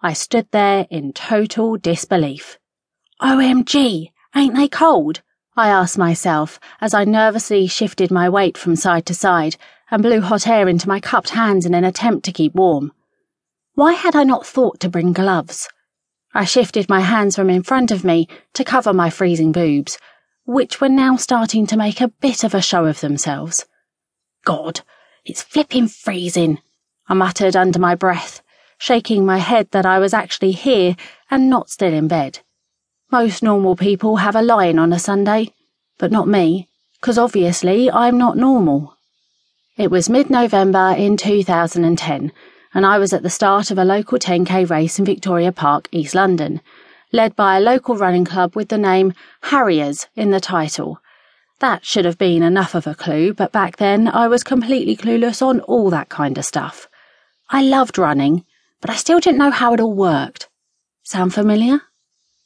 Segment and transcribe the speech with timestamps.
[0.00, 2.56] I stood there in total disbelief.
[3.20, 5.22] OMG, ain't they cold?
[5.56, 9.56] I asked myself as I nervously shifted my weight from side to side
[9.90, 12.92] and blew hot air into my cupped hands in an attempt to keep warm.
[13.74, 15.68] Why had I not thought to bring gloves?
[16.32, 19.98] I shifted my hands from in front of me to cover my freezing boobs,
[20.44, 23.66] which were now starting to make a bit of a show of themselves.
[24.44, 24.82] God,
[25.24, 26.60] it's flipping freezing,
[27.08, 28.42] I muttered under my breath,
[28.78, 30.96] shaking my head that I was actually here
[31.30, 32.40] and not still in bed.
[33.10, 35.52] Most normal people have a line on a Sunday,
[35.98, 36.68] but not me,
[37.00, 38.96] because obviously I'm not normal.
[39.76, 42.32] It was mid November in 2010,
[42.74, 46.14] and I was at the start of a local 10k race in Victoria Park, East
[46.14, 46.60] London,
[47.12, 51.00] led by a local running club with the name Harriers in the title.
[51.60, 55.40] That should have been enough of a clue, but back then I was completely clueless
[55.40, 56.88] on all that kind of stuff.
[57.50, 58.44] I loved running,
[58.80, 60.48] but I still didn't know how it all worked.
[61.04, 61.80] Sound familiar?